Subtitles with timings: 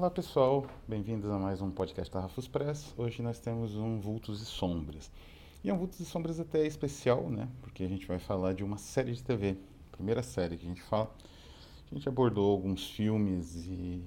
[0.00, 2.94] Olá pessoal, bem-vindos a mais um podcast da Rafus Press.
[2.96, 5.12] Hoje nós temos um Vultos e Sombras.
[5.62, 7.46] E é um Vultos e Sombras até especial, né?
[7.60, 9.58] Porque a gente vai falar de uma série de TV.
[9.92, 11.14] Primeira série que a gente fala.
[11.92, 14.02] A gente abordou alguns filmes e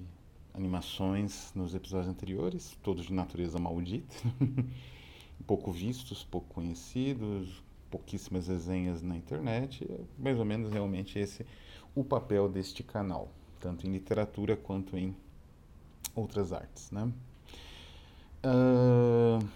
[0.52, 4.16] animações nos episódios anteriores, todos de natureza maldita.
[5.46, 9.86] pouco vistos, pouco conhecidos, pouquíssimas resenhas na internet.
[9.88, 11.46] É mais ou menos realmente esse
[11.94, 15.14] o papel deste canal, tanto em literatura quanto em
[16.14, 17.10] outras artes, né?
[18.44, 19.46] Uh,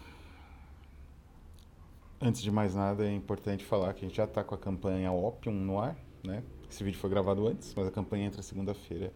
[2.20, 5.12] antes de mais nada, é importante falar que a gente já está com a campanha
[5.12, 6.42] Opium no ar, né?
[6.70, 9.12] Esse vídeo foi gravado antes, mas a campanha entra segunda-feira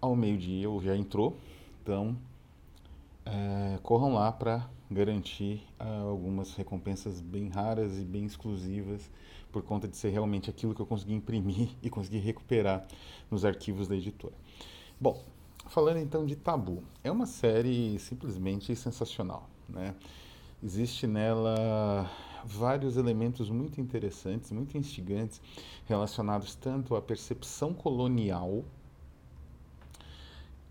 [0.00, 1.36] ao meio-dia, ou já entrou.
[1.82, 2.16] Então,
[3.24, 9.10] é, corram lá para garantir uh, algumas recompensas bem raras e bem exclusivas,
[9.50, 12.86] por conta de ser realmente aquilo que eu consegui imprimir e consegui recuperar
[13.30, 14.34] nos arquivos da editora.
[15.00, 15.22] Bom,
[15.72, 19.94] Falando então de Tabu, é uma série simplesmente sensacional, né?
[20.62, 22.10] Existe nela
[22.44, 25.40] vários elementos muito interessantes, muito instigantes,
[25.86, 28.66] relacionados tanto à percepção colonial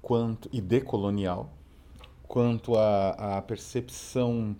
[0.03, 1.51] quanto e decolonial,
[2.27, 4.55] quanto à, à percepção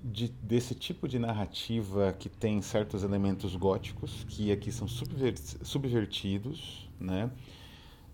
[0.00, 7.28] de, desse tipo de narrativa que tem certos elementos góticos, que aqui são subvertidos, né?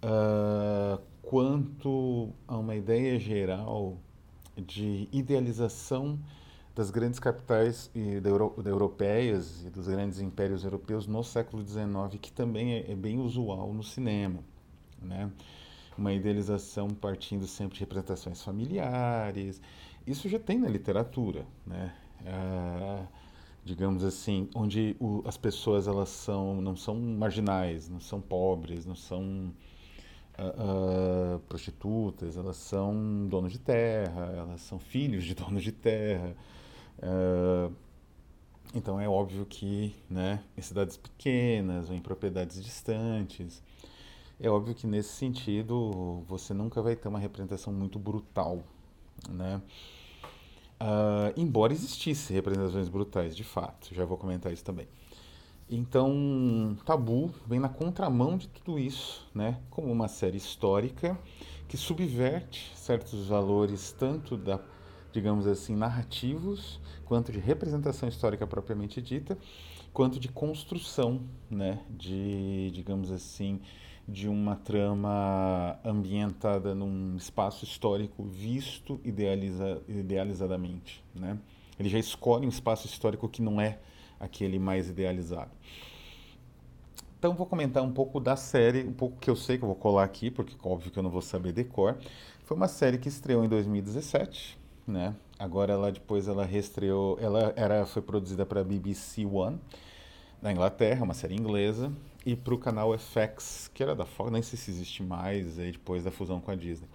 [0.03, 3.99] Uh, quanto a uma ideia geral
[4.57, 6.17] de idealização
[6.77, 11.67] das grandes capitais e da, Euro, da europeias e dos grandes impérios europeus no século
[11.67, 14.45] XIX, que também é, é, bem usual no cinema,
[15.03, 15.29] né?
[15.99, 19.61] Uma idealização partindo sempre de representações familiares.
[20.07, 21.93] Isso já tem na literatura, né?
[22.25, 23.07] Ah,
[23.65, 28.95] digamos assim, onde o, as pessoas elas são não são marginais, não são pobres, não
[28.95, 29.53] são
[30.39, 36.35] uh, prostitutas, elas são donos de terra, elas são filhos de donos de terra.
[36.99, 37.75] Uh,
[38.75, 43.63] então é óbvio que, né, em cidades pequenas ou em propriedades distantes,
[44.41, 48.65] é óbvio que nesse sentido você nunca vai ter uma representação muito brutal,
[49.29, 49.63] né?
[50.81, 54.89] Uh, embora existisse representações brutais, de fato, já vou comentar isso também.
[55.77, 59.59] Então, Tabu vem na contramão de tudo isso, né?
[59.71, 61.19] Como uma série histórica
[61.67, 64.61] que subverte certos valores tanto da,
[65.13, 69.37] digamos assim, narrativos, quanto de representação histórica propriamente dita,
[69.93, 73.61] quanto de construção, né, de, digamos assim,
[74.07, 81.37] de uma trama ambientada num espaço histórico visto idealiza, idealizadamente, né?
[81.81, 83.81] Ele já escolhe um espaço histórico que não é
[84.19, 85.51] aquele mais idealizado.
[87.19, 89.77] Então vou comentar um pouco da série, um pouco que eu sei que eu vou
[89.77, 91.97] colar aqui, porque óbvio que eu não vou saber decor.
[92.45, 95.15] Foi uma série que estreou em 2017, né?
[95.39, 99.59] Agora ela depois ela reestreou, ela era foi produzida para a BBC One
[100.43, 101.91] da Inglaterra, uma série inglesa,
[102.27, 105.73] e para o canal FX, que era da Fox, nem sei se existe mais aí
[105.73, 106.89] depois da fusão com a Disney.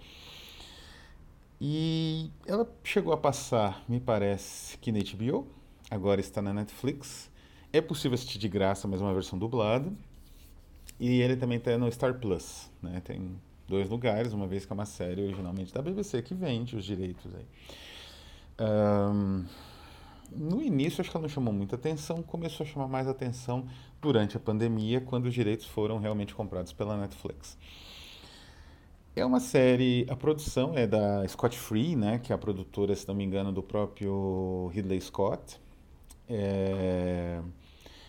[1.60, 5.46] E ela chegou a passar, me parece, que na HBO,
[5.90, 7.30] agora está na Netflix.
[7.72, 9.92] É possível assistir de graça, mas uma versão dublada.
[10.98, 13.00] E ele também está no Star Plus, né?
[13.00, 13.36] Tem
[13.66, 17.32] dois lugares, uma vez que é uma série originalmente da BBC que vende os direitos
[17.34, 17.46] aí.
[18.60, 19.44] Um,
[20.34, 23.66] no início acho que ela não chamou muita atenção, começou a chamar mais atenção
[24.00, 27.56] durante a pandemia, quando os direitos foram realmente comprados pela Netflix.
[29.16, 33.06] É uma série, a produção é da Scott Free, né, que é a produtora, se
[33.08, 35.60] não me engano, do próprio Ridley Scott.
[36.30, 37.42] É...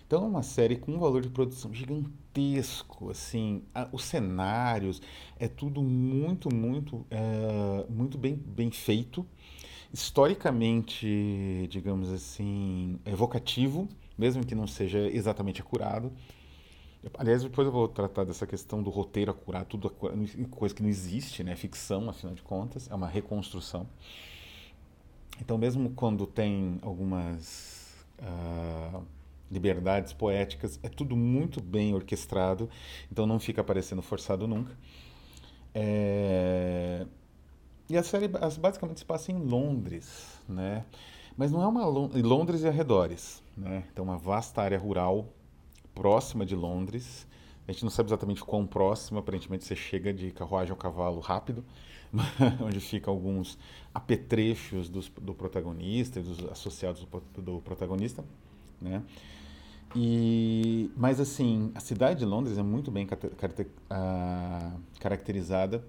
[0.06, 5.02] Então é uma série com um valor de produção gigantesco, assim, a, os cenários,
[5.40, 9.26] é tudo muito, muito, é, muito bem, bem feito,
[9.94, 13.88] historicamente, digamos assim, evocativo,
[14.18, 16.12] mesmo que não seja exatamente acurado.
[17.18, 20.90] Aliás, depois eu vou tratar dessa questão do roteiro acurado, tudo acurado, coisa que não
[20.90, 21.56] existe, né?
[21.56, 23.88] Ficção, afinal de contas, é uma reconstrução.
[25.40, 27.71] Então, mesmo quando tem algumas
[28.22, 29.04] uh,
[29.52, 32.70] liberdades poéticas, é tudo muito bem orquestrado,
[33.12, 34.76] então não fica parecendo forçado nunca.
[35.74, 37.06] É...
[37.90, 40.86] E a série basicamente se passa em Londres, né?
[41.36, 43.84] Mas não é uma Londres e arredores, né?
[43.92, 45.28] Então uma vasta área rural
[45.94, 47.28] próxima de Londres.
[47.68, 51.66] A gente não sabe exatamente quão próximo, aparentemente você chega de carruagem ao cavalo rápido,
[52.64, 53.58] onde ficam alguns
[53.94, 58.24] apetrechos dos, do protagonista e dos associados do, do protagonista,
[58.82, 59.02] né?
[59.96, 65.84] E, mas assim, a cidade de Londres é muito bem uh, caracterizada.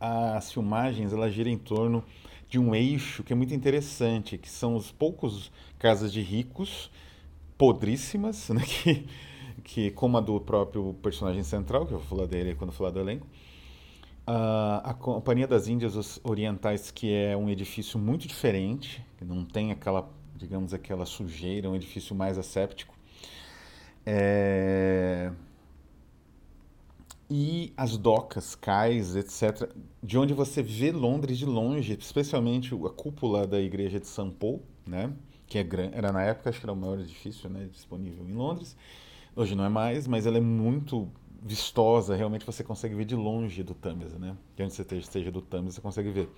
[0.00, 2.02] as filmagens ela gira em torno
[2.48, 6.90] de um eixo que é muito interessante, que são os poucos casas de ricos
[7.58, 9.06] podríssimas, né, que,
[9.62, 13.00] que como a do próprio personagem central, que eu vou falar dele quando falar do
[13.00, 13.26] elenco,
[14.26, 20.08] Uh, a Companhia das Índias Orientais, que é um edifício muito diferente, não tem aquela,
[20.36, 22.94] digamos, aquela sujeira, um edifício mais asséptico.
[24.06, 25.32] É...
[27.28, 29.68] E as docas, cais, etc.,
[30.02, 34.30] de onde você vê Londres de longe, especialmente a cúpula da igreja de St.
[34.38, 35.12] Paul, né?
[35.52, 38.32] que é grande, era na época, acho que era o maior edifício né, disponível em
[38.32, 38.74] Londres.
[39.36, 41.10] Hoje não é mais, mas ela é muito
[41.42, 44.36] vistosa, realmente você consegue ver de longe do Tâmisa, né?
[44.56, 46.28] De onde você esteja do Tâmisa, você consegue ver.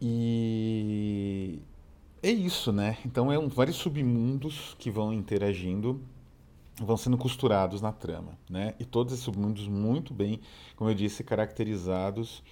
[0.00, 1.60] E
[2.22, 2.98] é isso, né?
[3.06, 6.00] Então é um, vários submundos que vão interagindo,
[6.80, 8.74] vão sendo costurados na trama, né?
[8.80, 10.40] E todos esses submundos muito bem,
[10.74, 12.42] como eu disse, caracterizados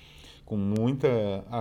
[0.44, 1.08] com muita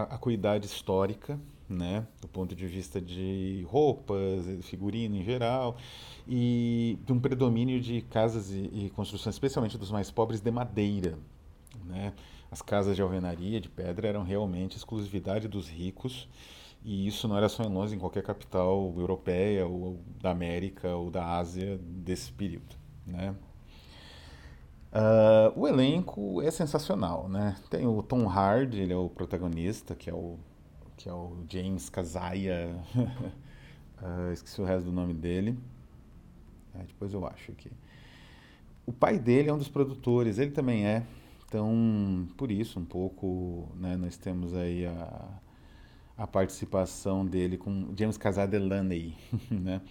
[0.09, 1.39] acuidade histórica,
[1.71, 2.05] né?
[2.19, 5.77] Do ponto de vista de roupas, figurino em geral,
[6.27, 11.17] e de um predomínio de casas e, e construções, especialmente dos mais pobres, de madeira,
[11.85, 12.13] né?
[12.51, 16.27] As casas de alvenaria, de pedra, eram realmente exclusividade dos ricos,
[16.83, 21.09] e isso não era só em Londres, em qualquer capital europeia, ou da América, ou
[21.09, 22.75] da Ásia desse período,
[23.05, 23.35] né?
[24.91, 27.55] Uh, o elenco é sensacional, né?
[27.69, 30.37] Tem o Tom Hardy, ele é o protagonista, que é o
[31.01, 32.75] que é o James Kazaya.
[32.95, 35.57] uh, esqueci o resto do nome dele.
[36.75, 37.71] É, depois eu acho aqui.
[38.85, 41.03] O pai dele é um dos produtores, ele também é.
[41.47, 45.27] Então, por isso, um pouco, né, nós temos aí a,
[46.17, 49.15] a participação dele com James Casadelaney,
[49.49, 49.81] né?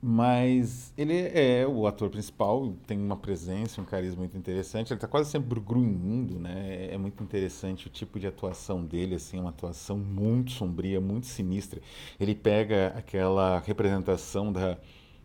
[0.00, 4.92] Mas ele é o ator principal, tem uma presença, um carisma muito interessante.
[4.92, 6.88] Ele está quase sempre grunhindo, né?
[6.92, 11.80] É muito interessante o tipo de atuação dele, assim, uma atuação muito sombria, muito sinistra.
[12.20, 14.78] Ele pega aquela representação da,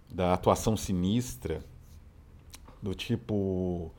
[0.09, 1.63] da atuação sinistra,
[2.81, 3.91] do tipo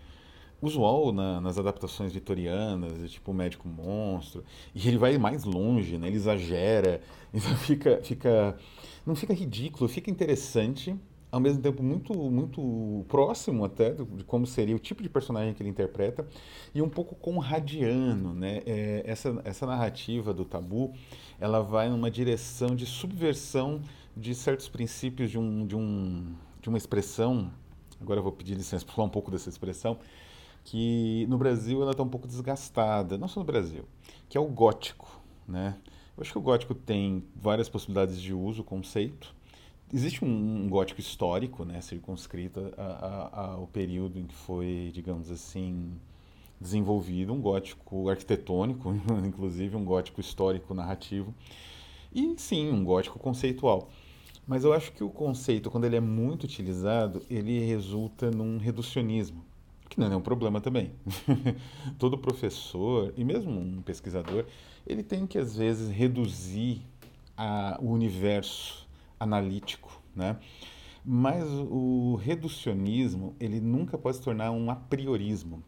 [0.62, 6.06] usual na, nas adaptações vitorianas, tipo médico monstro, e ele vai mais longe, né?
[6.06, 7.00] Ele exagera,
[7.34, 8.56] então fica, fica
[9.04, 10.96] não fica ridículo, fica interessante,
[11.30, 15.62] ao mesmo tempo muito muito próximo até de como seria o tipo de personagem que
[15.62, 16.26] ele interpreta
[16.74, 18.62] e um pouco conradiano, né?
[18.64, 20.94] É, essa essa narrativa do tabu,
[21.40, 23.80] ela vai numa direção de subversão
[24.16, 27.50] de certos princípios de um de um de uma expressão.
[28.00, 29.98] Agora eu vou pedir licença para falar um pouco dessa expressão
[30.64, 33.84] que no Brasil ela está um pouco desgastada, não só no Brasil,
[34.28, 35.76] que é o gótico, né?
[36.16, 39.34] Eu acho que o gótico tem várias possibilidades de uso, conceito.
[39.92, 45.30] Existe um, um, gótico histórico, né, circunscrito a, a, ao período em que foi, digamos
[45.30, 45.92] assim,
[46.60, 48.94] desenvolvido, um gótico arquitetônico,
[49.26, 51.34] inclusive um gótico histórico narrativo,
[52.14, 53.90] e sim, um gótico conceitual.
[54.46, 59.44] Mas eu acho que o conceito, quando ele é muito utilizado, ele resulta num reducionismo
[59.92, 60.90] que não é um problema também.
[61.98, 64.46] Todo professor e mesmo um pesquisador,
[64.86, 66.80] ele tem que às vezes reduzir
[67.36, 68.88] a, o universo
[69.20, 70.38] analítico, né?
[71.04, 75.62] Mas o reducionismo, ele nunca pode se tornar um apriorismo,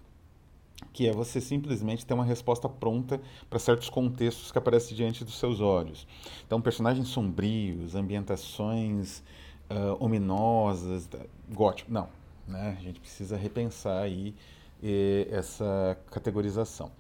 [0.93, 3.21] que é você simplesmente ter uma resposta pronta
[3.51, 6.07] para certos contextos que aparecem diante dos seus olhos.
[6.47, 9.23] Então, personagens sombrios, ambientações
[9.69, 11.09] uh, ominosas,
[11.53, 12.09] gótico, não,
[12.47, 12.77] né?
[12.79, 14.35] A gente precisa repensar aí
[14.83, 16.93] eh, essa categorização.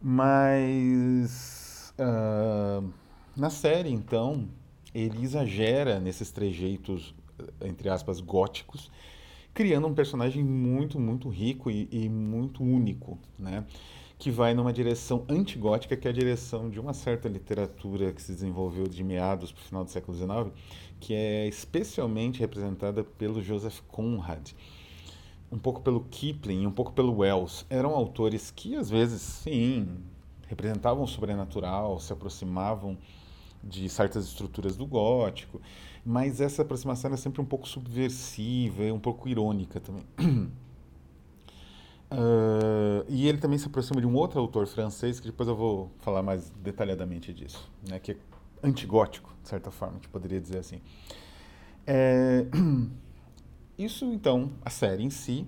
[0.00, 2.92] Mas uh,
[3.36, 4.48] na série, então,
[4.94, 7.14] ele exagera nesses trejeitos,
[7.60, 8.90] entre aspas, góticos,
[9.54, 13.64] criando um personagem muito, muito rico e, e muito único, né?
[14.22, 18.30] Que vai numa direção antigótica, que é a direção de uma certa literatura que se
[18.30, 20.56] desenvolveu de meados para o final do século XIX,
[21.00, 24.52] que é especialmente representada pelo Joseph Conrad,
[25.50, 27.66] um pouco pelo Kipling, um pouco pelo Wells.
[27.68, 29.88] Eram autores que às vezes, sim,
[30.46, 32.96] representavam o sobrenatural, se aproximavam
[33.60, 35.60] de certas estruturas do gótico,
[36.06, 40.04] mas essa aproximação era sempre um pouco subversiva, um pouco irônica também.
[42.12, 45.90] Uh, e ele também se aproxima de um outro autor francês, que depois eu vou
[46.00, 48.16] falar mais detalhadamente disso, né, que é
[48.62, 50.80] antigótico, de certa forma, gente poderia dizer assim.
[51.86, 52.44] É,
[53.78, 55.46] isso, então, a série em si.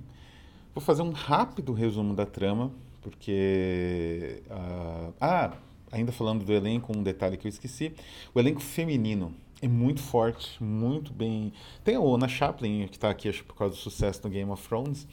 [0.74, 4.42] Vou fazer um rápido resumo da trama, porque...
[4.50, 5.52] Uh, ah,
[5.92, 7.94] ainda falando do elenco, um detalhe que eu esqueci.
[8.34, 11.52] O elenco feminino é muito forte, muito bem...
[11.84, 14.66] Tem a Ona Chaplin, que está aqui acho, por causa do sucesso no Game of
[14.66, 15.06] Thrones,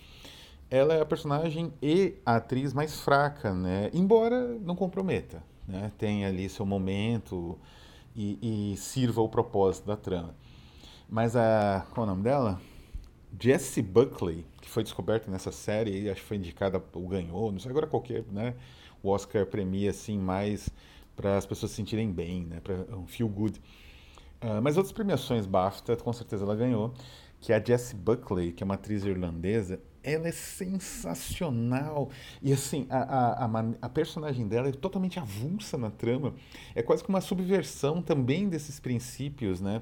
[0.71, 3.89] ela é a personagem e a atriz mais fraca, né?
[3.93, 5.91] Embora não comprometa, né?
[5.97, 7.59] Tem ali seu momento
[8.15, 10.33] e, e sirva o propósito da trama.
[11.09, 11.85] Mas a.
[11.91, 12.59] Qual é o nome dela?
[13.37, 17.69] Jessie Buckley, que foi descoberta nessa série, acho que foi indicada ou ganhou, não sei
[17.69, 18.55] agora qualquer, né?
[19.03, 20.69] O Oscar premia assim mais
[21.17, 22.61] para as pessoas se sentirem bem, né?
[22.61, 23.59] Para um feel good.
[24.41, 26.93] Uh, mas outras premiações BAFTA, com certeza ela ganhou,
[27.41, 32.09] que é a Jessie Buckley, que é uma atriz irlandesa, ela é sensacional.
[32.41, 33.49] E assim, a, a, a,
[33.81, 36.33] a, personagem dela é totalmente avulsa na trama.
[36.73, 39.81] É quase que uma subversão também desses princípios, né?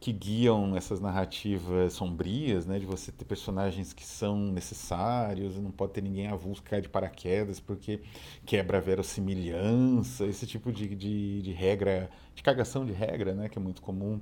[0.00, 2.78] Que guiam essas narrativas sombrias, né?
[2.78, 7.58] De você ter personagens que são necessários, não pode ter ninguém avulso cair de paraquedas
[7.58, 8.00] porque
[8.44, 13.48] quebra a verossimilhança, esse tipo de, de, de regra, de cagação de regra, né?
[13.48, 14.20] Que é muito comum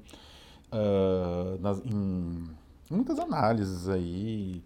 [0.72, 2.44] uh, nas, em
[2.90, 4.62] muitas análises aí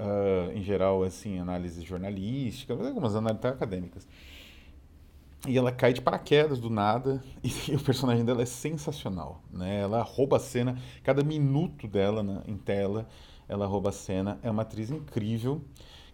[0.00, 4.08] uh, em geral, assim, análises jornalísticas, algumas análises acadêmicas.
[5.46, 9.80] E ela cai de paraquedas do nada e, o personagem dela é sensacional, né?
[9.80, 13.08] Ela rouba a cena, cada minuto dela em tela,
[13.48, 14.38] ela rouba a cena.
[14.42, 15.62] É uma atriz incrível.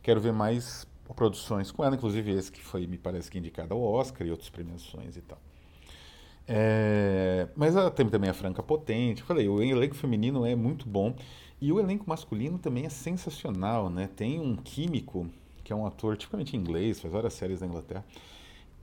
[0.03, 3.83] Quero ver mais produções com ela, inclusive esse que foi, me parece que indicado ao
[3.83, 5.39] Oscar e outras premiações e tal.
[6.49, 9.23] É, mas ela tem também a Franca Potente.
[9.23, 11.15] Eu falei, o elenco feminino é muito bom.
[11.61, 14.09] E o elenco masculino também é sensacional, né?
[14.15, 15.27] Tem um químico,
[15.65, 18.05] que é um ator tipicamente inglês, faz várias séries na Inglaterra.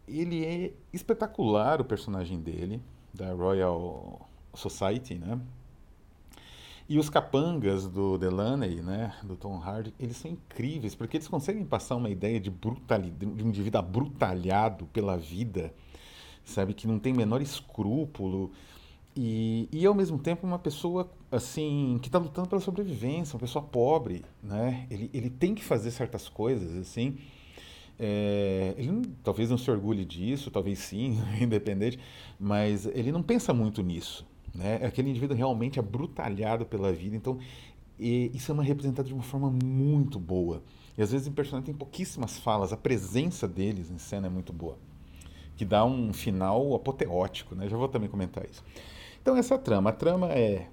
[0.07, 2.81] Ele é espetacular, o personagem dele,
[3.13, 5.39] da Royal Society, né?
[6.89, 11.63] E os capangas do Delaney, né, do Tom Hardy, eles são incríveis, porque eles conseguem
[11.63, 15.73] passar uma ideia de brutalidade, de um indivíduo abrutalhado pela vida,
[16.43, 18.51] sabe, que não tem o menor escrúpulo,
[19.15, 23.63] e, e ao mesmo tempo uma pessoa assim que está lutando pela sobrevivência, uma pessoa
[23.63, 24.87] pobre, né?
[24.89, 27.17] Ele, ele tem que fazer certas coisas assim.
[27.99, 31.99] É, ele não, talvez não se orgulhe disso, talvez sim, independente,
[32.39, 34.25] mas ele não pensa muito nisso.
[34.53, 34.79] Né?
[34.81, 37.39] É aquele indivíduo realmente abrutalhado pela vida, então
[37.99, 40.63] e, isso é uma representada de uma forma muito boa.
[40.97, 44.51] E às vezes o personagem tem pouquíssimas falas, a presença deles em cena é muito
[44.51, 44.77] boa,
[45.55, 47.67] que dá um final apoteótico, né?
[47.67, 48.63] Já vou também comentar isso.
[49.23, 49.89] Então, essa trama.
[49.89, 50.67] A trama é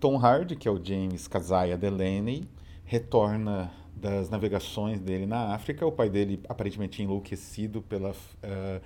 [0.00, 2.48] Tom Hardy, que é o James Kazaya Delaney,
[2.84, 5.86] retorna das navegações dele na África.
[5.86, 8.82] O pai dele aparentemente enlouquecido pela uh,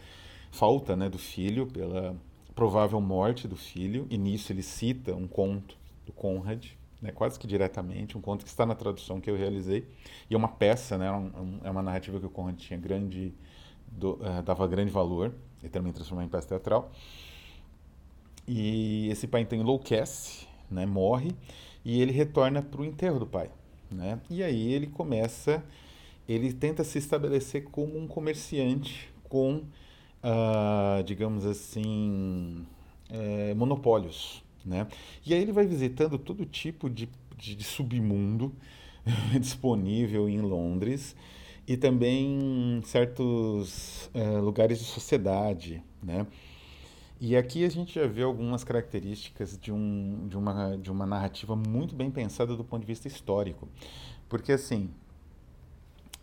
[0.50, 2.14] falta né, do filho, pela
[2.54, 4.06] provável morte do filho.
[4.10, 6.66] E nisso ele cita um conto do Conrad,
[7.00, 9.88] né, quase que diretamente, um conto que está na tradução que eu realizei.
[10.28, 13.32] E é uma peça, né, um, é uma narrativa que o Conrad tinha grande,
[13.90, 15.32] do, uh, dava grande valor,
[15.64, 16.92] e também transformou em peça teatral.
[18.48, 21.32] E esse pai então enlouquece, né, morre,
[21.84, 23.50] e ele retorna para o enterro do pai.
[23.90, 24.18] Né?
[24.30, 25.62] E aí ele começa,
[26.26, 29.62] ele tenta se estabelecer como um comerciante com,
[30.24, 32.66] uh, digamos assim,
[33.10, 34.42] é, monopólios.
[34.64, 34.86] Né?
[35.24, 38.54] E aí ele vai visitando todo tipo de, de, de submundo
[39.38, 41.14] disponível em Londres
[41.66, 46.26] e também certos uh, lugares de sociedade, né?
[47.20, 51.56] E aqui a gente já vê algumas características de, um, de, uma, de uma narrativa
[51.56, 53.68] muito bem pensada do ponto de vista histórico.
[54.28, 54.88] Porque, assim,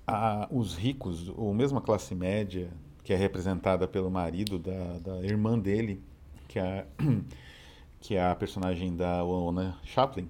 [0.08, 2.70] a, os ricos, ou mesmo a classe média,
[3.04, 6.02] que é representada pelo marido da, da irmã dele,
[6.48, 6.86] que é,
[8.00, 10.30] que é a personagem da Ona Chaplin,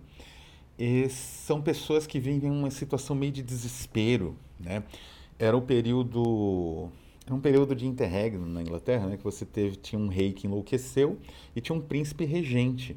[1.09, 4.83] são pessoas que vivem uma situação meio de desespero, né?
[5.37, 6.89] Era o período
[7.25, 10.45] era um período de interregno na Inglaterra, né, que você teve, tinha um rei que
[10.45, 11.17] enlouqueceu
[11.55, 12.95] e tinha um príncipe regente.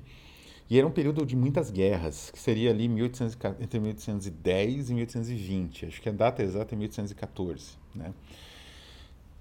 [0.70, 5.86] E era um período de muitas guerras, que seria ali 1800, entre 1810 e 1820.
[5.86, 7.78] Acho que a data exata é 1814.
[7.94, 8.12] Né?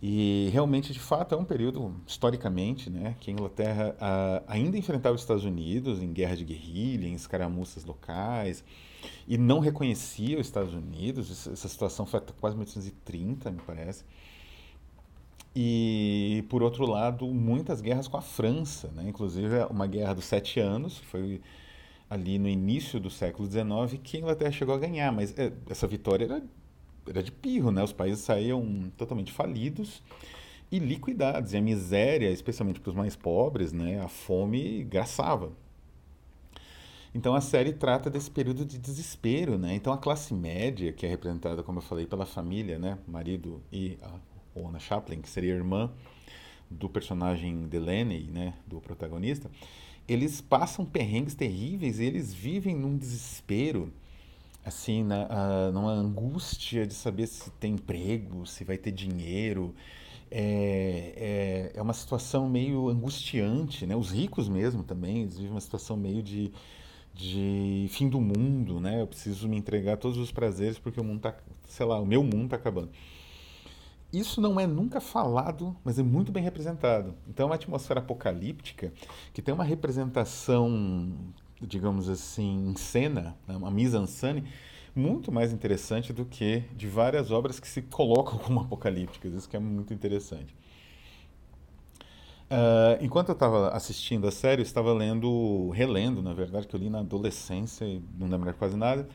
[0.01, 5.15] E realmente, de fato, é um período, historicamente, né, que a Inglaterra a, ainda enfrentava
[5.15, 8.63] os Estados Unidos em guerra de guerrilha, em escaramuças locais,
[9.27, 11.29] e não reconhecia os Estados Unidos.
[11.47, 14.05] Essa situação foi até quase 1830, me parece.
[15.59, 19.05] E, por outro lado, muitas guerras com a França, né?
[19.07, 21.41] inclusive uma guerra dos sete anos, que foi
[22.07, 25.87] ali no início do século XIX, que a Inglaterra chegou a ganhar, mas é, essa
[25.87, 26.43] vitória era,
[27.09, 27.83] era de pirro, né?
[27.83, 30.03] os países saíam totalmente falidos
[30.71, 33.99] e liquidados, e a miséria, especialmente para os mais pobres, né?
[33.99, 35.51] a fome graçava.
[37.15, 39.73] Então a série trata desse período de desespero, né?
[39.73, 42.99] Então a classe média, que é representada, como eu falei, pela família, né?
[43.07, 45.91] Marido e a Ona Chaplin, que seria irmã
[46.69, 49.49] do personagem Delaney, né, do protagonista,
[50.07, 53.91] eles passam perrengues terríveis e eles vivem num desespero
[54.67, 59.73] assim, na, uh, numa angústia de saber se tem emprego, se vai ter dinheiro.
[60.29, 63.95] É, é, é uma situação meio angustiante, né?
[63.95, 66.51] Os ricos mesmo também, eles vivem uma situação meio de,
[67.13, 69.01] de fim do mundo, né?
[69.01, 71.35] Eu preciso me entregar a todos os prazeres porque o mundo tá,
[71.65, 72.89] sei lá, o meu mundo tá acabando.
[74.11, 77.13] Isso não é nunca falado, mas é muito bem representado.
[77.27, 78.93] Então, é uma atmosfera apocalíptica
[79.33, 81.13] que tem uma representação
[81.61, 84.43] digamos assim, em cena, né, uma mise-en-scène,
[84.95, 89.33] muito mais interessante do que de várias obras que se colocam como apocalípticas.
[89.33, 90.55] Isso que é muito interessante.
[92.49, 96.79] Uh, enquanto eu estava assistindo a série, eu estava lendo, relendo, na verdade, que eu
[96.79, 99.07] li na adolescência e não lembro quase nada,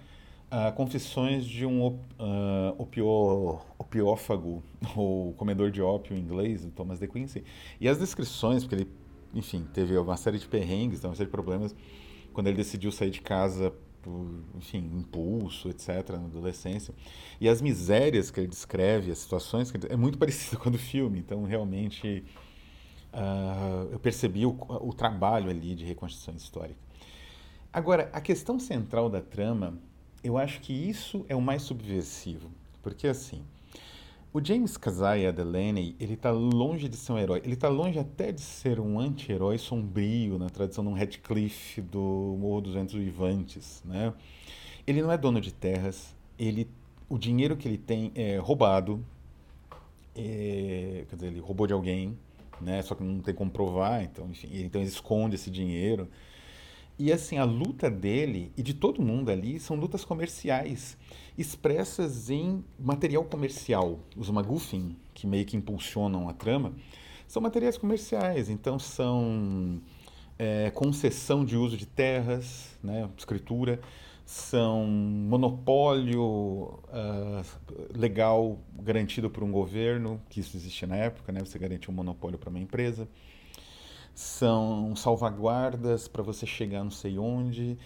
[0.77, 4.63] Confissões de um op, uh, opio, opiófago,
[4.95, 7.43] ou comedor de ópio em inglês, Thomas de Quincey.
[7.81, 8.91] E as descrições, porque ele,
[9.35, 11.75] enfim, teve uma série de perrengues, uma série de problemas,
[12.35, 16.95] quando ele decidiu sair de casa por, enfim, impulso, etc., na adolescência.
[17.41, 20.73] E as misérias que ele descreve, as situações, que ele, é muito parecido com a
[20.73, 21.19] do filme.
[21.19, 22.25] Então, realmente,
[23.13, 26.81] uh, eu percebi o, o trabalho ali de reconstrução histórica.
[27.73, 29.79] Agora, a questão central da trama,
[30.23, 32.51] eu acho que isso é o mais subversivo.
[32.83, 33.43] Porque, assim,
[34.33, 37.43] o James Kazaya Delaney, ele está longe de ser um herói.
[37.45, 42.37] Ele está longe até de ser um anti-herói sombrio, na tradição de um Radcliffe do
[42.39, 44.13] Morro dos Ventos Vivantes, né?
[44.87, 46.69] Ele não é dono de terras, ele,
[47.09, 49.05] o dinheiro que ele tem é roubado,
[50.17, 52.19] é, quer dizer, ele roubou de alguém,
[52.61, 52.81] né?
[52.83, 56.09] Só que não tem como provar, então, enfim, então ele esconde esse dinheiro.
[57.05, 60.97] E assim, a luta dele e de todo mundo ali são lutas comerciais
[61.37, 63.99] expressas em material comercial.
[64.17, 66.73] Os MacGuffin, que meio que impulsionam a trama,
[67.27, 69.83] são materiais comerciais, então são
[70.39, 73.81] é, concessão de uso de terras, né, escritura,
[74.25, 81.59] são monopólio uh, legal garantido por um governo, que isso existia na época, né, você
[81.59, 83.09] garantia um monopólio para uma empresa,
[84.15, 87.79] são salvaguardas para você chegar não sei onde,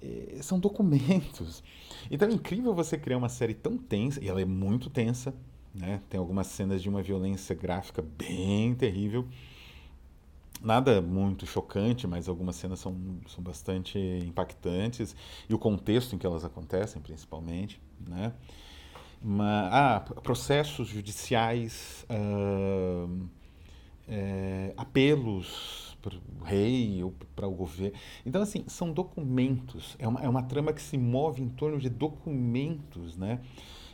[0.00, 1.62] é, são documentos.
[2.10, 5.34] Então é incrível você criar uma série tão tensa, e ela é muito tensa,
[5.74, 6.00] né?
[6.08, 9.26] Tem algumas cenas de uma violência gráfica bem terrível.
[10.62, 12.94] Nada muito chocante, mas algumas cenas são,
[13.26, 15.16] são bastante impactantes.
[15.48, 18.34] E o contexto em que elas acontecem, principalmente, né?
[19.22, 23.28] Mas, ah, processos judiciais, uh,
[24.10, 27.96] é, apelos para o rei ou para o governo.
[28.26, 31.88] Então, assim, são documentos, é uma, é uma trama que se move em torno de
[31.88, 33.40] documentos, né?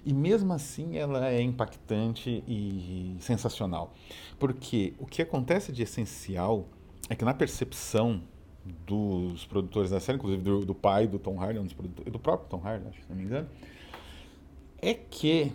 [0.04, 3.92] E mesmo assim ela é impactante e sensacional.
[4.38, 6.68] Porque o que acontece de essencial
[7.10, 8.22] é que na percepção
[8.86, 12.18] dos produtores da série, inclusive do, do pai do Tom Hardy, um dos produtores, do
[12.20, 13.48] próprio Tom Hardy, acho, se não me engano,
[14.80, 15.52] é que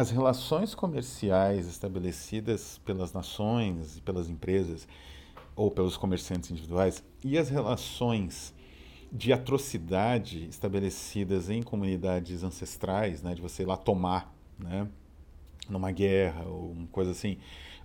[0.00, 4.88] as relações comerciais estabelecidas pelas nações e pelas empresas
[5.54, 8.54] ou pelos comerciantes individuais e as relações
[9.12, 14.88] de atrocidade estabelecidas em comunidades ancestrais, né, de você ir lá tomar, né,
[15.68, 17.36] numa guerra ou uma coisa assim,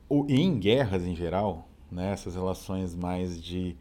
[0.08, 3.75] ou em guerras em geral, né, essas relações mais de,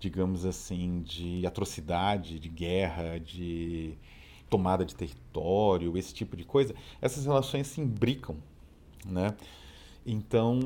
[0.00, 3.96] digamos assim, de atrocidade, de guerra, de
[4.48, 8.36] tomada de território, esse tipo de coisa, essas relações se imbricam,
[9.04, 9.34] né?
[10.04, 10.60] Então,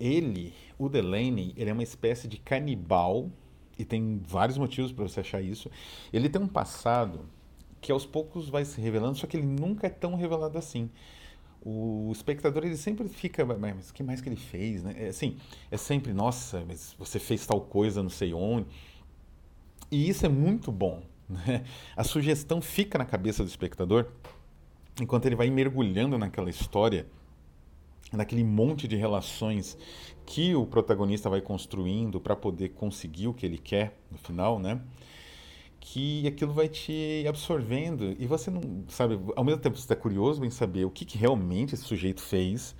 [0.00, 3.30] ele, o Delaney, ele é uma espécie de canibal,
[3.78, 5.70] e tem vários motivos para você achar isso.
[6.12, 7.20] Ele tem um passado
[7.80, 10.90] que aos poucos vai se revelando, só que ele nunca é tão revelado assim.
[11.62, 14.94] O espectador ele sempre fica, mas o que mais que ele fez, né?
[14.96, 15.36] É, assim,
[15.70, 18.66] é sempre, nossa, mas você fez tal coisa, não sei onde.
[19.90, 21.02] E isso é muito bom.
[21.28, 21.64] Né?
[21.96, 24.06] A sugestão fica na cabeça do espectador
[25.00, 27.06] enquanto ele vai mergulhando naquela história
[28.12, 29.76] naquele monte de relações
[30.24, 34.80] que o protagonista vai construindo para poder conseguir o que ele quer no final, né?
[35.80, 40.44] Que aquilo vai te absorvendo e você não sabe, ao mesmo tempo você está curioso
[40.44, 42.74] em saber o que, que realmente esse sujeito fez,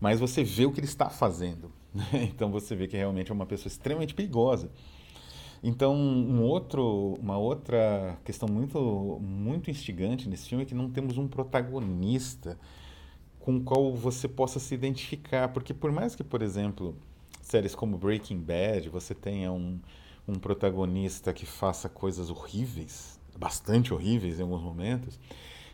[0.00, 1.70] mas você vê o que ele está fazendo.
[1.92, 2.30] Né?
[2.34, 4.70] Então você vê que realmente é uma pessoa extremamente perigosa.
[5.62, 11.18] Então, um outro, uma outra questão muito, muito instigante nesse filme é que não temos
[11.18, 12.58] um protagonista
[13.38, 15.48] com o qual você possa se identificar.
[15.48, 16.96] Porque por mais que, por exemplo,
[17.40, 19.78] séries como Breaking Bad, você tenha um,
[20.26, 25.20] um protagonista que faça coisas horríveis, bastante horríveis em alguns momentos,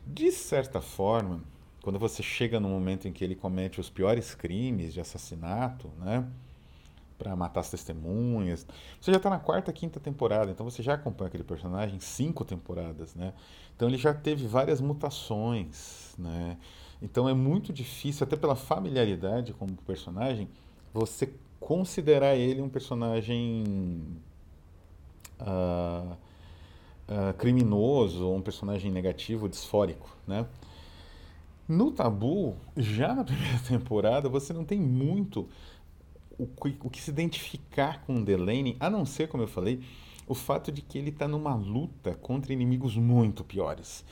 [0.06, 1.42] de certa forma,
[1.82, 6.26] quando você chega no momento em que ele comete os piores crimes de assassinato, né?
[7.18, 8.66] Para matar as testemunhas.
[9.00, 13.14] Você já está na quarta, quinta temporada, então você já acompanha aquele personagem cinco temporadas,
[13.14, 13.34] né?
[13.74, 16.56] Então ele já teve várias mutações, né?
[17.02, 20.48] Então é muito difícil, até pela familiaridade como personagem,
[20.94, 23.64] você considerar ele um personagem
[25.40, 26.12] uh,
[27.08, 30.46] uh, criminoso um personagem negativo, disfórico, né?
[31.68, 35.46] No Tabu, já na primeira temporada, você não tem muito
[36.38, 39.80] o que, o que se identificar com Delaney, a não ser, como eu falei,
[40.26, 44.04] o fato de que ele está numa luta contra inimigos muito piores.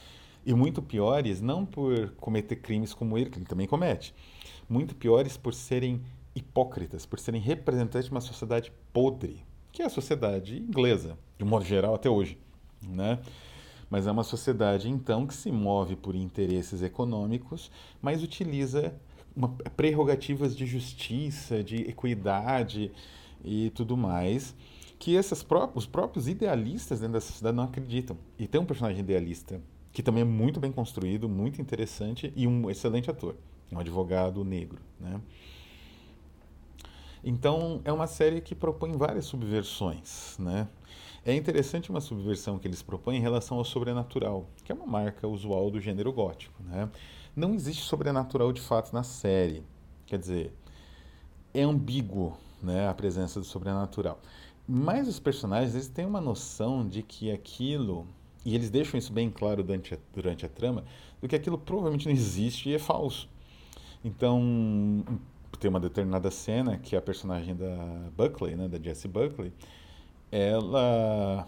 [0.45, 4.15] E muito piores não por cometer crimes como ele, que ele também comete,
[4.69, 6.03] muito piores por serem
[6.35, 11.49] hipócritas, por serem representantes de uma sociedade podre, que é a sociedade inglesa, de um
[11.49, 12.39] modo geral até hoje,
[12.83, 13.19] né?
[13.89, 17.71] Mas é uma sociedade então que se move por interesses econômicos,
[18.03, 18.95] mas utiliza
[19.37, 22.91] uma, prerrogativas de justiça, de equidade
[23.45, 24.55] e tudo mais,
[24.99, 28.17] que esses próprios, os próprios idealistas dentro da sociedade não acreditam.
[28.39, 29.61] E tem um personagem idealista
[29.93, 33.35] que também é muito bem construído, muito interessante e um excelente ator,
[33.73, 35.21] um advogado negro, né?
[37.25, 40.69] Então, é uma série que propõe várias subversões, né?
[41.25, 45.27] É interessante uma subversão que eles propõem em relação ao sobrenatural, que é uma marca
[45.27, 46.89] usual do gênero gótico, né?
[47.37, 49.63] Não existe sobrenatural de fato na série.
[50.07, 50.55] Quer dizer,
[51.53, 54.19] é ambíguo né, a presença do sobrenatural.
[54.67, 58.07] Mas os personagens eles têm uma noção de que aquilo,
[58.43, 60.85] e eles deixam isso bem claro durante a, durante a trama,
[61.21, 63.29] do que aquilo provavelmente não existe e é falso.
[64.03, 65.05] Então,
[65.61, 69.53] tem uma determinada cena que a personagem da Buckley, né, da Jessie Buckley,
[70.33, 71.47] ela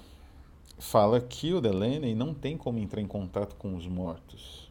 [0.79, 4.68] fala que o Delaney não tem como entrar em contato com os mortos.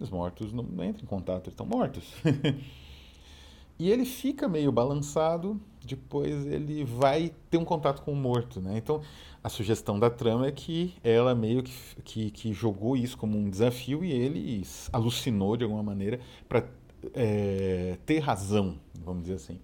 [0.00, 2.04] Os mortos não, entram em contato, eles estão mortos.
[3.78, 8.76] e ele fica meio balançado, depois ele vai ter um contato com o morto, né?
[8.76, 9.00] Então,
[9.42, 11.72] a sugestão da trama é que ela meio que,
[12.04, 16.68] que, que jogou isso como um desafio e ele alucinou de alguma maneira para
[17.14, 19.58] é, ter razão, vamos dizer assim.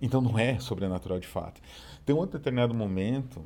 [0.00, 1.60] Então, não é sobrenatural de fato.
[2.06, 3.42] Tem um outro determinado momento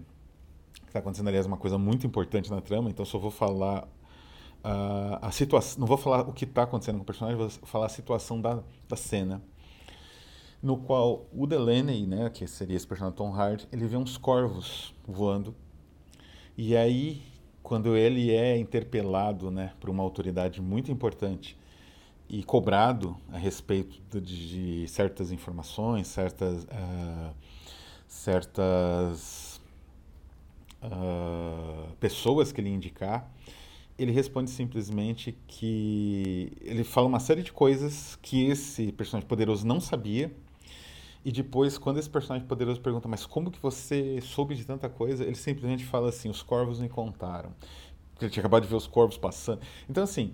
[0.73, 3.89] que está acontecendo, aliás, uma coisa muito importante na trama, então só vou falar
[4.63, 5.81] a, situação.
[5.81, 8.63] Não vou falar o que está acontecendo com o personagem, vou falar a situação da,
[8.89, 9.43] da cena.
[10.63, 14.93] No qual o Delaney, né, que seria esse personagem Tom Hardy, ele vê uns corvos
[15.07, 15.55] voando.
[16.57, 17.23] E aí,
[17.63, 21.57] quando ele é interpelado né, por uma autoridade muito importante
[22.29, 27.35] e cobrado a respeito de, de certas informações, certas, uh,
[28.07, 29.61] certas
[30.83, 33.31] uh, pessoas que ele indicar,
[33.99, 39.81] ele responde simplesmente que ele fala uma série de coisas que esse personagem poderoso não
[39.81, 40.33] sabia.
[41.25, 45.25] E depois, quando esse personagem poderoso pergunta, mas como que você soube de tanta coisa?
[45.25, 47.53] Ele simplesmente fala assim: os corvos me contaram.
[48.13, 49.61] Porque ele tinha acabado de ver os corvos passando.
[49.91, 50.33] Então, assim,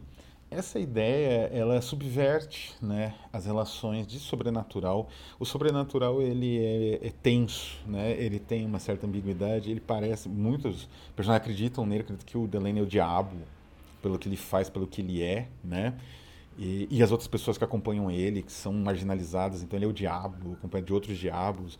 [0.55, 5.09] essa ideia ela subverte né, as relações de sobrenatural.
[5.39, 8.13] O sobrenatural ele é, é, tenso, né?
[8.13, 9.71] ele tem uma certa ambiguidade.
[9.71, 13.37] Ele parece muitos personagens acreditam nele, acreditam que o Delaney é o diabo
[14.01, 15.95] pelo que ele faz, pelo que ele é, né?
[16.57, 19.93] E, e, as outras pessoas que acompanham ele, que são marginalizadas, então ele é o
[19.93, 21.79] diabo, acompanhado de outros diabos.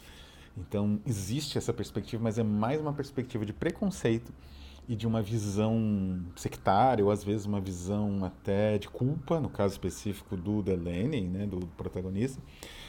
[0.57, 4.33] Então existe essa perspectiva, mas é mais uma perspectiva de preconceito
[4.89, 9.73] e de uma visão sectária, ou às vezes uma visão até de culpa, no caso
[9.73, 12.41] específico do Delaney, né, do protagonista,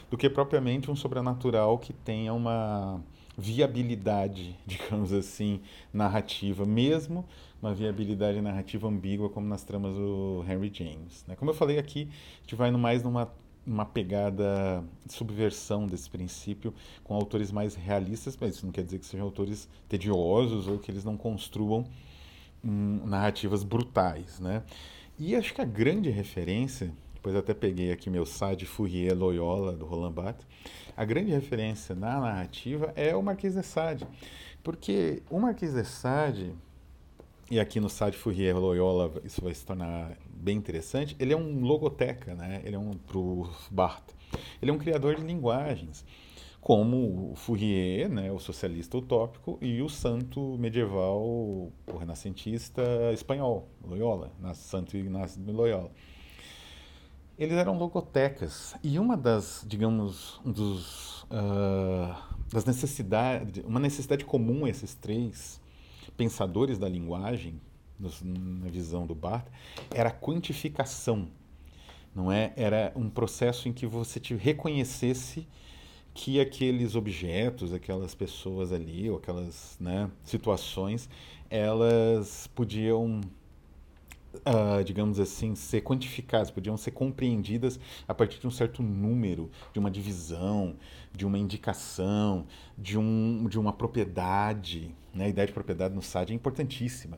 [0.09, 3.01] do que propriamente um sobrenatural que tenha uma
[3.37, 5.61] viabilidade, digamos assim,
[5.93, 7.25] narrativa, mesmo
[7.61, 11.25] uma viabilidade narrativa ambígua, como nas tramas do Henry James.
[11.27, 11.35] Né?
[11.35, 13.31] Como eu falei aqui, a gente vai no mais numa
[13.65, 16.73] uma pegada de subversão desse princípio
[17.03, 20.91] com autores mais realistas, mas isso não quer dizer que sejam autores tediosos ou que
[20.91, 21.85] eles não construam
[22.63, 24.63] hum, narrativas brutais, né?
[25.17, 29.85] E acho que a grande referência, depois até peguei aqui meu Sade Fourier Loyola, do
[29.85, 30.45] Roland Barthes,
[30.95, 34.07] a grande referência na narrativa é o Marquês de Sade,
[34.63, 36.53] porque o Marquês de Sade
[37.49, 41.61] e aqui no site Fourier Loyola isso vai se tornar bem interessante, ele é um
[41.61, 42.61] logoteca, né?
[42.63, 44.15] ele é um, pro Barthes,
[44.61, 46.05] ele é um criador de linguagens,
[46.65, 52.81] como o Fourier, né, o socialista utópico, e o santo medieval, o renascentista
[53.13, 55.91] espanhol, Loyola, Santo Inácio de Loyola.
[57.37, 62.15] Eles eram logotecas, e uma das, digamos, dos, uh,
[62.51, 65.61] das necessidades, uma necessidade comum a esses três
[66.17, 67.59] pensadores da linguagem,
[67.99, 69.51] na visão do Barthes,
[69.91, 71.27] era a quantificação,
[72.13, 72.53] não é?
[72.55, 75.47] Era um processo em que você te reconhecesse
[76.13, 81.09] que aqueles objetos, aquelas pessoas ali, ou aquelas né, situações,
[81.49, 83.21] elas podiam
[84.45, 89.79] uh, digamos assim, ser quantificadas, podiam ser compreendidas a partir de um certo número, de
[89.79, 90.75] uma divisão,
[91.13, 92.45] de uma indicação,
[92.77, 94.93] de, um, de uma propriedade.
[95.13, 95.25] Né?
[95.25, 97.17] A ideia de propriedade no SAD é importantíssima.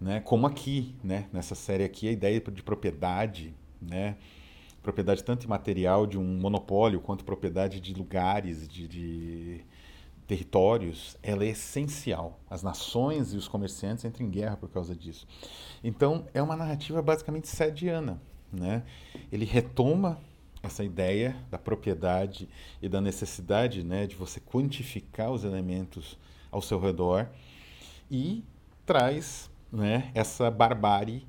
[0.00, 0.20] Né?
[0.20, 1.26] Como aqui, né?
[1.32, 4.16] nessa série aqui, a ideia de propriedade, né?
[4.82, 9.60] propriedade tanto imaterial de um monopólio quanto propriedade de lugares, de, de
[10.28, 12.38] territórios, ela é essencial.
[12.48, 15.26] As nações e os comerciantes entram em guerra por causa disso.
[15.82, 18.20] Então, é uma narrativa basicamente sediana.
[18.52, 18.84] Né?
[19.32, 20.20] Ele retoma
[20.62, 22.46] essa ideia da propriedade
[22.82, 26.18] e da necessidade né, de você quantificar os elementos
[26.50, 27.28] ao seu redor
[28.10, 28.44] e
[28.84, 31.26] traz né, essa barbárie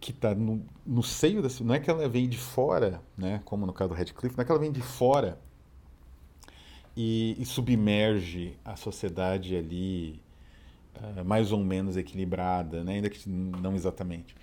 [0.00, 3.66] que está no, no, seio da não é que ela vem de fora, né, como
[3.66, 5.40] no caso do Redcliffe, não é que ela vem de fora
[7.00, 10.20] e, e submerge a sociedade ali
[10.96, 12.94] uh, mais ou menos equilibrada, né?
[12.94, 14.34] ainda que não exatamente.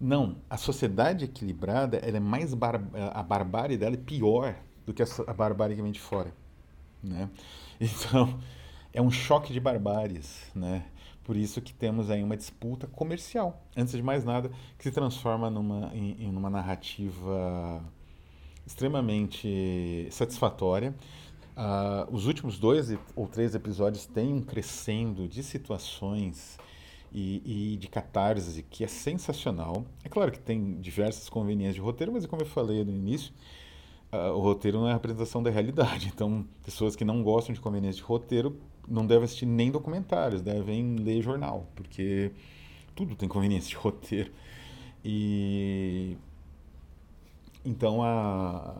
[0.00, 2.80] Não, a sociedade equilibrada ela é mais bar
[3.12, 6.32] a barbárie dela é pior do que a, a barbárie que vem de fora,
[7.02, 7.28] né?
[7.78, 8.38] Então
[8.94, 10.86] é um choque de barbáries, né?
[11.22, 15.50] Por isso que temos aí uma disputa comercial, antes de mais nada, que se transforma
[15.50, 17.82] numa, em, em uma narrativa
[18.66, 20.94] extremamente satisfatória
[21.60, 26.58] Uh, os últimos dois ou três episódios têm um crescendo de situações
[27.12, 29.84] e, e, de catarse que é sensacional.
[30.02, 33.30] É claro que tem diversas conveniências de roteiro, mas como eu falei no início,
[34.10, 36.10] uh, o roteiro não é a representação da realidade.
[36.14, 40.96] Então, pessoas que não gostam de conveniências de roteiro não devem assistir nem documentários, devem
[40.96, 42.32] ler jornal, porque
[42.94, 44.32] tudo tem conveniência de roteiro.
[45.04, 46.16] E
[47.66, 48.74] então a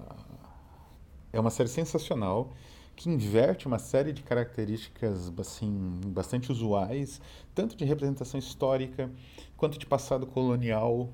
[1.33, 2.53] é uma série sensacional
[2.97, 7.21] que inverte uma série de características assim bastante usuais,
[7.55, 9.11] tanto de representação histórica,
[9.57, 11.09] quanto de passado colonial,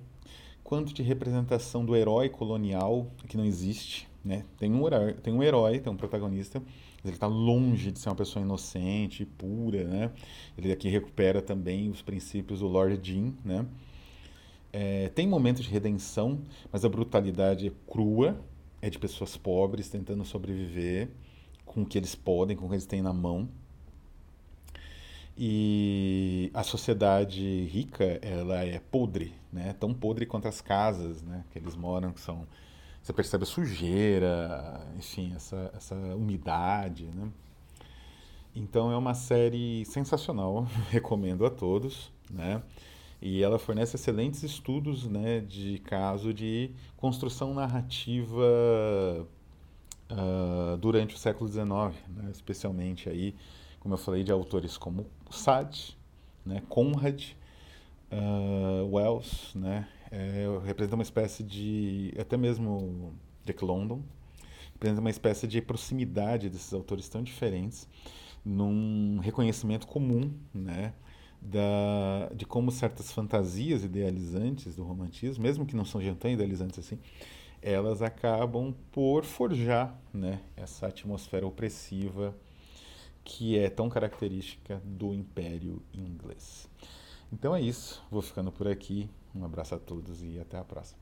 [0.65, 4.45] quanto de representação do herói colonial, que não existe, né?
[4.59, 8.09] Tem um herói, tem um herói, tem um protagonista, mas ele está longe de ser
[8.09, 10.11] uma pessoa inocente, pura, né?
[10.59, 13.65] Ele aqui recupera também os princípios do Lord Jean, né?
[14.73, 16.41] É, tem momentos de redenção,
[16.73, 18.37] mas a brutalidade é crua,
[18.81, 21.09] é de pessoas pobres tentando sobreviver
[21.65, 23.49] com o que eles podem, com o que eles têm na mão.
[25.37, 29.75] E a sociedade rica, ela é podre, né?
[29.79, 31.45] Tão podre quanto as casas, né?
[31.51, 32.47] Que eles moram, que são...
[33.03, 37.31] Você percebe a sujeira, enfim, essa, essa umidade, né?
[38.55, 42.63] Então é uma série sensacional, recomendo a todos, né?
[43.29, 49.27] E ela fornece excelentes estudos né, de caso de construção narrativa
[50.09, 51.67] uh, durante o século XIX,
[52.07, 53.35] né, especialmente aí,
[53.81, 55.99] como eu falei, de autores como Sade,
[56.45, 57.33] né, Conrad,
[58.13, 63.13] uh, Wells, né, é, representa uma espécie de, até mesmo
[63.45, 64.03] Jack London,
[64.75, 67.89] representa uma espécie de proximidade desses autores tão diferentes
[68.45, 70.95] num reconhecimento comum, né,
[71.41, 76.99] da, de como certas fantasias idealizantes do romantismo, mesmo que não sejam tão idealizantes assim,
[77.63, 82.35] elas acabam por forjar né, essa atmosfera opressiva
[83.25, 86.69] que é tão característica do Império Inglês.
[87.33, 89.11] Então é isso, vou ficando por aqui.
[89.35, 91.01] Um abraço a todos e até a próxima.